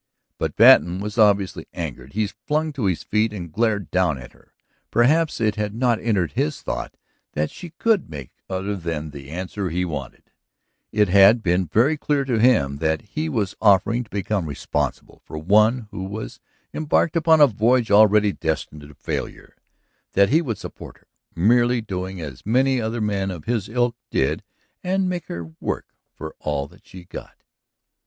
But 0.39 0.55
Patten 0.55 0.99
was 0.99 1.19
obviously 1.19 1.67
angered. 1.75 2.13
He 2.13 2.25
flung 2.25 2.73
to 2.73 2.85
his 2.85 3.03
feet 3.03 3.31
and 3.31 3.51
glared 3.53 3.91
down 3.91 4.17
at 4.17 4.31
her. 4.31 4.51
Perhaps 4.89 5.39
it 5.39 5.57
had 5.57 5.75
not 5.75 5.99
entered 6.01 6.31
his 6.31 6.63
thought 6.63 6.97
that 7.33 7.51
she 7.51 7.69
could 7.77 8.09
make 8.09 8.31
other 8.49 8.75
than 8.75 9.11
the 9.11 9.29
answer 9.29 9.69
he 9.69 9.85
wanted; 9.85 10.31
it 10.91 11.07
had 11.09 11.43
been 11.43 11.67
very 11.67 11.97
clear 11.97 12.25
to 12.25 12.39
him 12.39 12.77
that 12.77 13.03
he 13.13 13.29
was 13.29 13.53
offering 13.61 14.03
to 14.03 14.09
become 14.09 14.47
responsible 14.47 15.21
for 15.23 15.37
one 15.37 15.87
who 15.91 16.03
was 16.03 16.39
embarked 16.73 17.15
upon 17.15 17.39
a 17.39 17.45
voyage 17.45 17.91
already 17.91 18.31
destined 18.31 18.81
to 18.81 18.95
failure, 18.95 19.55
that 20.13 20.29
he 20.29 20.41
would 20.41 20.57
support 20.57 20.97
her, 20.97 21.07
merely 21.35 21.79
doing 21.79 22.19
as 22.19 22.43
many 22.43 22.81
other 22.81 23.01
men 23.01 23.29
of 23.29 23.45
his 23.45 23.69
ilk 23.69 23.95
did 24.09 24.41
and 24.83 25.07
make 25.07 25.27
her 25.27 25.51
work 25.59 25.93
for 26.15 26.35
all 26.39 26.67
that 26.67 26.87
she 26.87 27.03
got. 27.05 27.43